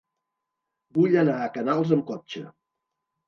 [0.97, 2.43] Vull anar a Canals amb cotxe.